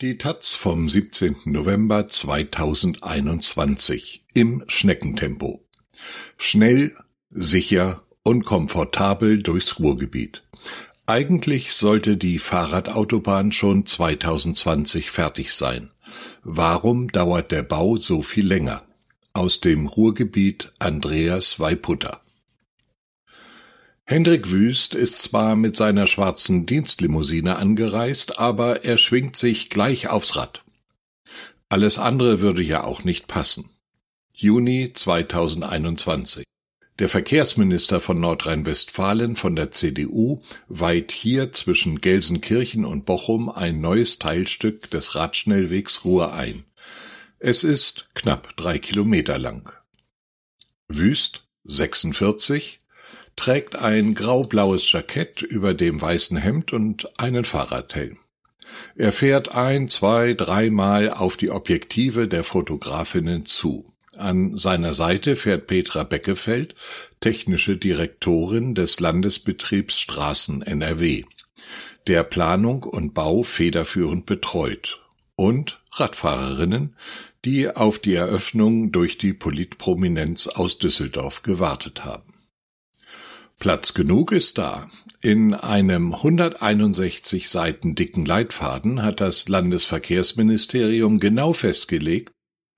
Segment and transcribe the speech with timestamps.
[0.00, 1.38] Die Taz vom 17.
[1.46, 5.66] November 2021 im Schneckentempo.
[6.36, 6.94] Schnell,
[7.30, 10.44] sicher und komfortabel durchs Ruhrgebiet.
[11.06, 15.90] Eigentlich sollte die Fahrradautobahn schon 2020 fertig sein.
[16.44, 18.84] Warum dauert der Bau so viel länger?
[19.32, 22.20] Aus dem Ruhrgebiet Andreas Weiputter.
[24.10, 30.34] Hendrik Wüst ist zwar mit seiner schwarzen Dienstlimousine angereist, aber er schwingt sich gleich aufs
[30.34, 30.64] Rad.
[31.68, 33.68] Alles andere würde ja auch nicht passen.
[34.32, 36.44] Juni 2021.
[36.98, 44.18] Der Verkehrsminister von Nordrhein-Westfalen von der CDU weiht hier zwischen Gelsenkirchen und Bochum ein neues
[44.18, 46.64] Teilstück des Radschnellwegs Ruhr ein.
[47.38, 49.70] Es ist knapp drei Kilometer lang.
[50.88, 52.78] Wüst, 46,
[53.38, 58.18] trägt ein graublaues Jackett über dem weißen Hemd und einen Fahrradhelm.
[58.96, 63.94] Er fährt ein, zwei, dreimal auf die Objektive der Fotografinnen zu.
[64.16, 66.74] An seiner Seite fährt Petra Beckefeld,
[67.20, 71.22] technische Direktorin des Landesbetriebs Straßen NRW,
[72.08, 75.00] der Planung und Bau federführend betreut,
[75.36, 76.96] und Radfahrerinnen,
[77.44, 82.37] die auf die Eröffnung durch die Politprominenz aus Düsseldorf gewartet haben.
[83.58, 84.88] Platz genug ist da.
[85.20, 92.32] In einem 161 Seiten dicken Leitfaden hat das Landesverkehrsministerium genau festgelegt,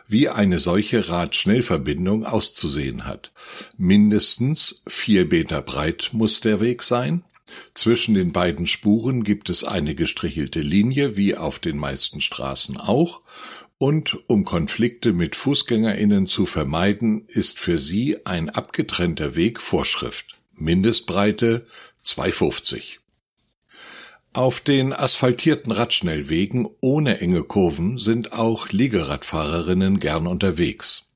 [0.09, 3.31] wie eine solche Radschnellverbindung auszusehen hat.
[3.77, 7.25] Mindestens vier Meter breit muss der Weg sein.
[7.75, 13.20] Zwischen den beiden Spuren gibt es eine gestrichelte Linie, wie auf den meisten Straßen auch.
[13.77, 20.40] Und um Konflikte mit Fußgängerinnen zu vermeiden, ist für sie ein abgetrennter Weg Vorschrift.
[20.61, 21.64] Mindestbreite
[22.05, 22.98] 2,50.
[24.33, 31.09] Auf den asphaltierten Radschnellwegen ohne enge Kurven sind auch Liegeradfahrerinnen gern unterwegs.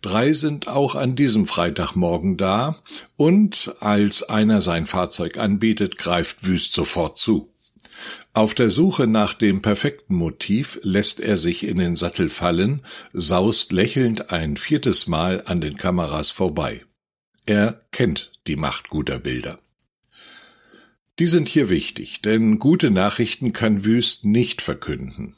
[0.00, 2.80] Drei sind auch an diesem Freitagmorgen da
[3.16, 7.52] und als einer sein Fahrzeug anbietet, greift Wüst sofort zu.
[8.32, 12.82] Auf der Suche nach dem perfekten Motiv lässt er sich in den Sattel fallen,
[13.12, 16.84] saust lächelnd ein viertes Mal an den Kameras vorbei.
[17.46, 19.60] Er kennt die Macht guter Bilder.
[21.20, 25.36] Die sind hier wichtig, denn gute Nachrichten kann Wüst nicht verkünden.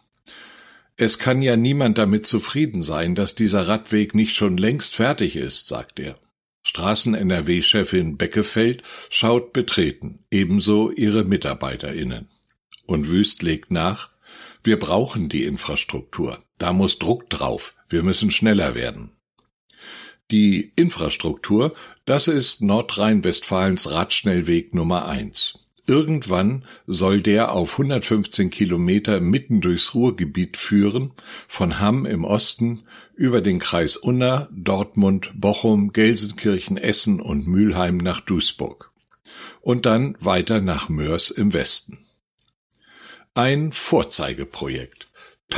[0.96, 5.68] Es kann ja niemand damit zufrieden sein, dass dieser Radweg nicht schon längst fertig ist,
[5.68, 6.16] sagt er.
[6.62, 12.28] Straßen-NRW-Chefin Beckefeld schaut betreten, ebenso ihre MitarbeiterInnen.
[12.86, 14.10] Und Wüst legt nach,
[14.64, 16.42] wir brauchen die Infrastruktur.
[16.56, 17.74] Da muss Druck drauf.
[17.88, 19.12] Wir müssen schneller werden.
[20.30, 21.74] Die Infrastruktur,
[22.04, 25.58] das ist Nordrhein-Westfalens Radschnellweg Nummer eins.
[25.86, 31.12] Irgendwann soll der auf 115 Kilometer mitten durchs Ruhrgebiet führen,
[31.48, 32.82] von Hamm im Osten
[33.14, 38.92] über den Kreis Unna, Dortmund, Bochum, Gelsenkirchen, Essen und Mülheim nach Duisburg
[39.62, 42.00] und dann weiter nach Mörs im Westen.
[43.32, 44.97] Ein Vorzeigeprojekt.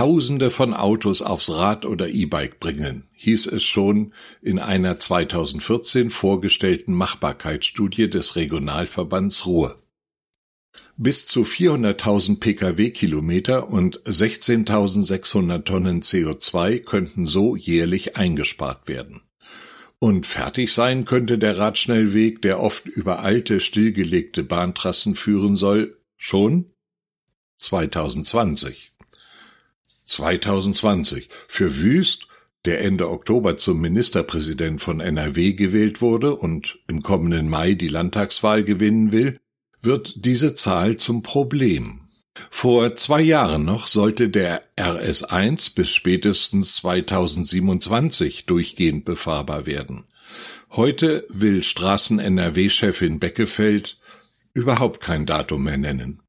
[0.00, 6.94] Tausende von Autos aufs Rad oder E-Bike bringen, hieß es schon in einer 2014 vorgestellten
[6.94, 9.78] Machbarkeitsstudie des Regionalverbands Ruhr.
[10.96, 19.20] Bis zu 400.000 Pkw-Kilometer und 16.600 Tonnen CO2 könnten so jährlich eingespart werden.
[19.98, 26.70] Und fertig sein könnte der Radschnellweg, der oft über alte, stillgelegte Bahntrassen führen soll, schon
[27.58, 28.89] 2020.
[30.10, 32.26] 2020 für Wüst,
[32.66, 38.64] der Ende Oktober zum Ministerpräsident von NRW gewählt wurde und im kommenden Mai die Landtagswahl
[38.64, 39.38] gewinnen will,
[39.80, 42.00] wird diese Zahl zum Problem.
[42.50, 50.04] Vor zwei Jahren noch sollte der RS1 bis spätestens 2027 durchgehend befahrbar werden.
[50.70, 53.98] Heute will Straßen-NRW-Chefin Beckefeld
[54.54, 56.20] überhaupt kein Datum mehr nennen.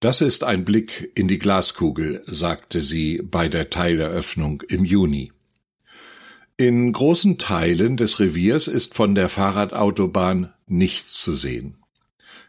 [0.00, 5.30] Das ist ein Blick in die Glaskugel, sagte sie bei der Teileröffnung im Juni.
[6.56, 11.76] In großen Teilen des Reviers ist von der Fahrradautobahn nichts zu sehen.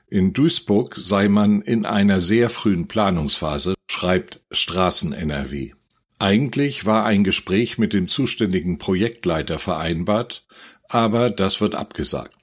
[0.07, 5.73] In Duisburg sei man in einer sehr frühen Planungsphase, schreibt Straßen NRW.
[6.19, 10.45] Eigentlich war ein Gespräch mit dem zuständigen Projektleiter vereinbart,
[10.87, 12.40] aber das wird abgesagt.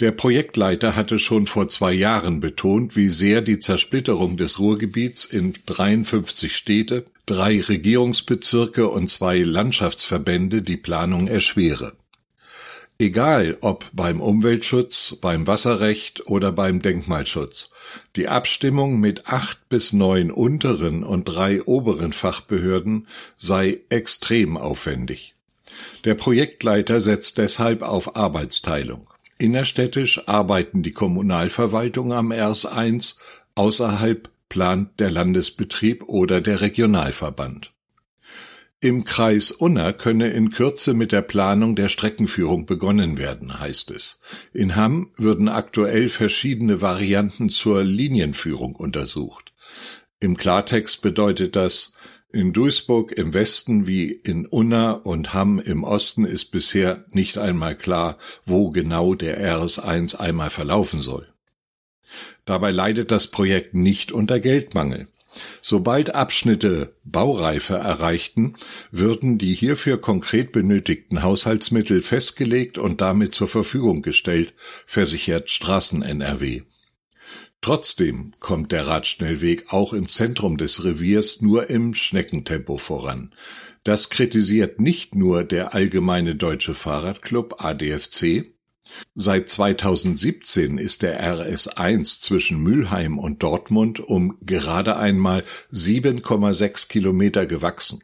[0.00, 5.54] Der Projektleiter hatte schon vor zwei Jahren betont, wie sehr die Zersplitterung des Ruhrgebiets in
[5.66, 11.94] 53 Städte, drei Regierungsbezirke und zwei Landschaftsverbände die Planung erschwere.
[12.98, 17.70] Egal ob beim Umweltschutz, beim Wasserrecht oder beim Denkmalschutz.
[18.14, 25.34] Die Abstimmung mit acht bis neun unteren und drei oberen Fachbehörden sei extrem aufwendig.
[26.04, 29.08] Der Projektleiter setzt deshalb auf Arbeitsteilung.
[29.42, 33.16] Innerstädtisch arbeiten die Kommunalverwaltung am RS1,
[33.56, 37.72] außerhalb plant der Landesbetrieb oder der Regionalverband.
[38.78, 44.20] Im Kreis Unna könne in Kürze mit der Planung der Streckenführung begonnen werden, heißt es.
[44.52, 49.52] In Hamm würden aktuell verschiedene Varianten zur Linienführung untersucht.
[50.20, 51.94] Im Klartext bedeutet das,
[52.32, 57.76] in Duisburg im Westen wie in Unna und Hamm im Osten ist bisher nicht einmal
[57.76, 61.28] klar, wo genau der RS1 einmal verlaufen soll.
[62.44, 65.08] Dabei leidet das Projekt nicht unter Geldmangel.
[65.62, 68.54] Sobald Abschnitte Baureife erreichten,
[68.90, 74.52] würden die hierfür konkret benötigten Haushaltsmittel festgelegt und damit zur Verfügung gestellt,
[74.86, 76.62] versichert Straßen NRW.
[77.62, 83.32] Trotzdem kommt der Radschnellweg auch im Zentrum des Reviers nur im Schneckentempo voran.
[83.84, 88.52] Das kritisiert nicht nur der Allgemeine Deutsche Fahrradclub ADFC,
[89.14, 98.02] Seit 2017 ist der RS1 zwischen Mülheim und Dortmund um gerade einmal 7,6 Kilometer gewachsen.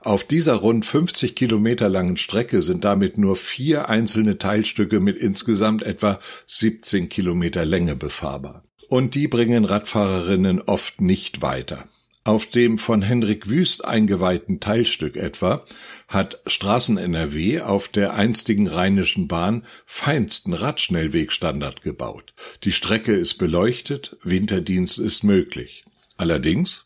[0.00, 5.82] Auf dieser rund 50 Kilometer langen Strecke sind damit nur vier einzelne Teilstücke mit insgesamt
[5.82, 8.64] etwa 17 Kilometer Länge befahrbar.
[8.92, 11.88] Und die bringen Radfahrerinnen oft nicht weiter.
[12.24, 15.64] Auf dem von Henrik Wüst eingeweihten Teilstück etwa
[16.10, 22.34] hat Straßen NRW auf der einstigen Rheinischen Bahn feinsten Radschnellwegstandard gebaut.
[22.64, 25.86] Die Strecke ist beleuchtet, Winterdienst ist möglich.
[26.18, 26.84] Allerdings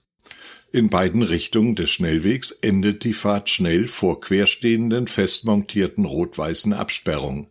[0.70, 7.48] in beiden Richtungen des Schnellwegs endet die Fahrt schnell vor querstehenden, festmontierten rot-weißen Absperrungen.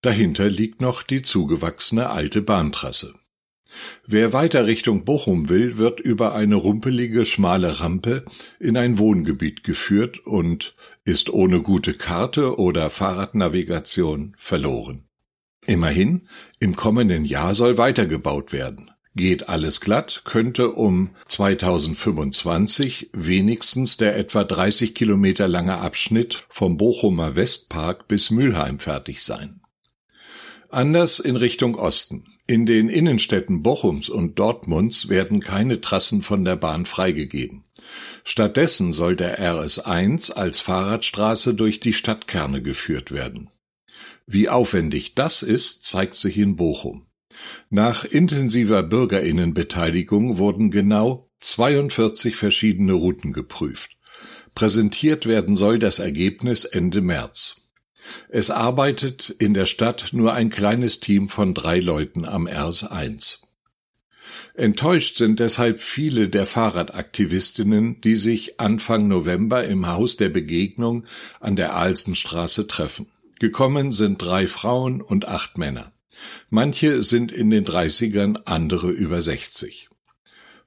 [0.00, 3.19] Dahinter liegt noch die zugewachsene alte Bahntrasse.
[4.06, 8.24] Wer weiter Richtung Bochum will, wird über eine rumpelige, schmale Rampe
[8.58, 10.74] in ein Wohngebiet geführt und
[11.04, 15.04] ist ohne gute Karte oder Fahrradnavigation verloren.
[15.66, 16.22] Immerhin,
[16.58, 18.90] im kommenden Jahr soll weitergebaut werden.
[19.16, 27.34] Geht alles glatt, könnte um 2025 wenigstens der etwa 30 Kilometer lange Abschnitt vom Bochumer
[27.34, 29.59] Westpark bis Mülheim fertig sein.
[30.72, 32.26] Anders in Richtung Osten.
[32.46, 37.64] In den Innenstädten Bochums und Dortmunds werden keine Trassen von der Bahn freigegeben.
[38.22, 43.50] Stattdessen soll der RS1 als Fahrradstraße durch die Stadtkerne geführt werden.
[44.26, 47.06] Wie aufwendig das ist, zeigt sich in Bochum.
[47.68, 53.96] Nach intensiver Bürgerinnenbeteiligung wurden genau 42 verschiedene Routen geprüft.
[54.54, 57.59] Präsentiert werden soll das Ergebnis Ende März.
[58.28, 63.38] Es arbeitet in der Stadt nur ein kleines Team von drei Leuten am RS1.
[64.54, 71.04] Enttäuscht sind deshalb viele der Fahrradaktivistinnen, die sich Anfang November im Haus der Begegnung
[71.40, 73.06] an der Alsenstraße treffen.
[73.38, 75.92] Gekommen sind drei Frauen und acht Männer.
[76.50, 79.88] Manche sind in den Dreißigern, andere über 60.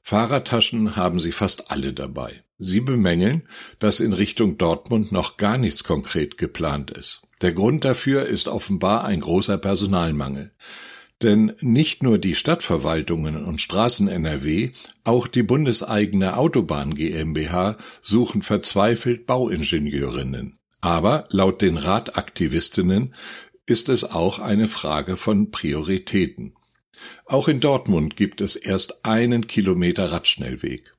[0.01, 2.43] Fahrradtaschen haben sie fast alle dabei.
[2.57, 3.47] Sie bemängeln,
[3.79, 7.21] dass in Richtung Dortmund noch gar nichts konkret geplant ist.
[7.43, 10.53] Der Grund dafür ist offenbar ein großer Personalmangel.
[11.21, 14.71] Denn nicht nur die Stadtverwaltungen und Straßen NRW,
[15.03, 20.57] auch die bundeseigene Autobahn GmbH suchen verzweifelt Bauingenieurinnen.
[20.79, 23.13] Aber laut den Radaktivistinnen
[23.65, 26.55] ist es auch eine Frage von Prioritäten.
[27.25, 30.93] Auch in Dortmund gibt es erst einen Kilometer Radschnellweg.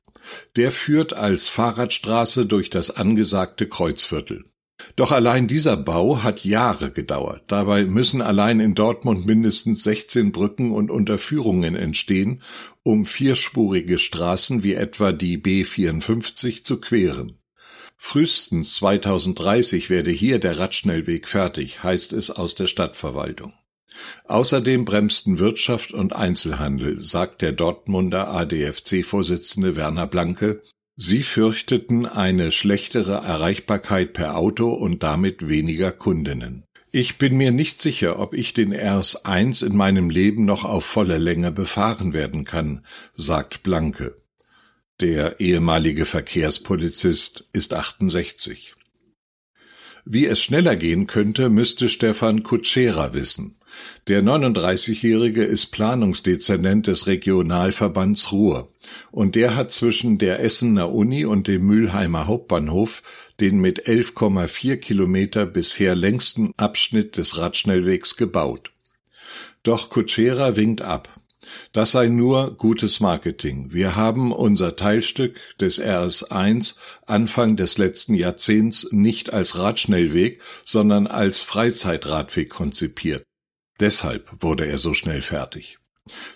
[0.56, 4.44] Der führt als Fahrradstraße durch das angesagte Kreuzviertel.
[4.96, 7.42] Doch allein dieser Bau hat Jahre gedauert.
[7.48, 12.42] Dabei müssen allein in Dortmund mindestens 16 Brücken und Unterführungen entstehen,
[12.84, 17.38] um vierspurige Straßen wie etwa die B54 zu queren.
[17.96, 23.52] Frühestens 2030 werde hier der Radschnellweg fertig, heißt es aus der Stadtverwaltung.
[24.26, 30.62] Außerdem bremsten Wirtschaft und Einzelhandel, sagt der Dortmunder ADFC-Vorsitzende Werner Blanke,
[30.96, 36.64] Sie fürchteten eine schlechtere Erreichbarkeit per Auto und damit weniger Kundinnen.
[36.92, 41.18] Ich bin mir nicht sicher, ob ich den RS1 in meinem Leben noch auf voller
[41.18, 44.16] Länge befahren werden kann, sagt Blanke.
[45.00, 48.76] Der ehemalige Verkehrspolizist ist 68.
[50.06, 53.54] Wie es schneller gehen könnte, müsste Stefan Kutschera wissen.
[54.06, 58.68] Der 39-Jährige ist Planungsdezernent des Regionalverbands Ruhr
[59.10, 63.02] und der hat zwischen der Essener Uni und dem Mülheimer Hauptbahnhof
[63.40, 68.72] den mit 11,4 Kilometer bisher längsten Abschnitt des Radschnellwegs gebaut.
[69.62, 71.08] Doch Kutschera winkt ab.
[71.72, 73.72] Das sei nur gutes Marketing.
[73.72, 81.40] Wir haben unser Teilstück des RS1 Anfang des letzten Jahrzehnts nicht als Radschnellweg, sondern als
[81.40, 83.24] Freizeitradweg konzipiert.
[83.80, 85.78] Deshalb wurde er so schnell fertig.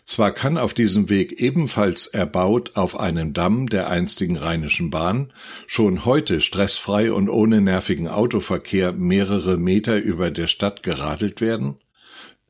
[0.02, 5.32] Zwar kann auf diesem Weg ebenfalls erbaut auf einem Damm der einstigen Rheinischen Bahn
[5.66, 11.76] schon heute stressfrei und ohne nervigen Autoverkehr mehrere Meter über der Stadt geradelt werden,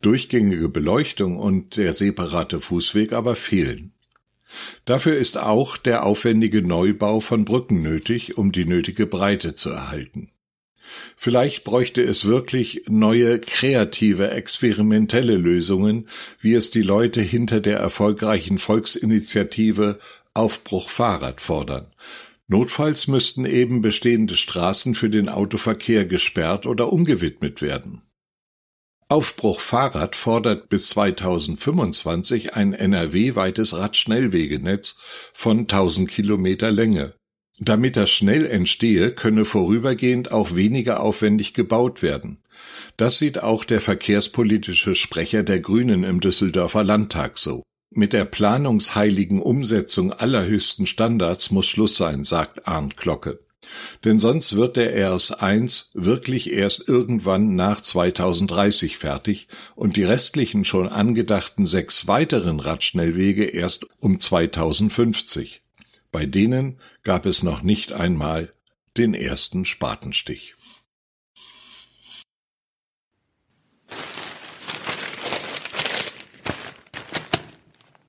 [0.00, 3.92] durchgängige Beleuchtung und der separate Fußweg aber fehlen.
[4.84, 10.30] Dafür ist auch der aufwendige Neubau von Brücken nötig, um die nötige Breite zu erhalten.
[11.16, 16.08] Vielleicht bräuchte es wirklich neue, kreative, experimentelle Lösungen,
[16.40, 19.98] wie es die Leute hinter der erfolgreichen Volksinitiative
[20.32, 21.92] Aufbruch Fahrrad fordern.
[22.46, 28.00] Notfalls müssten eben bestehende Straßen für den Autoverkehr gesperrt oder umgewidmet werden.
[29.10, 34.98] Aufbruch Fahrrad fordert bis 2025 ein NRW-weites Radschnellwegenetz
[35.32, 37.14] von 1000 Kilometer Länge.
[37.58, 42.42] Damit das schnell entstehe, könne vorübergehend auch weniger aufwendig gebaut werden.
[42.98, 47.62] Das sieht auch der verkehrspolitische Sprecher der Grünen im Düsseldorfer Landtag so.
[47.90, 53.40] Mit der planungsheiligen Umsetzung allerhöchsten Standards muss Schluss sein, sagt Arndt Glocke.
[54.04, 60.88] Denn sonst wird der RS1 wirklich erst irgendwann nach 2030 fertig und die restlichen schon
[60.88, 65.62] angedachten sechs weiteren Radschnellwege erst um 2050.
[66.12, 68.52] Bei denen gab es noch nicht einmal
[68.96, 70.54] den ersten Spatenstich.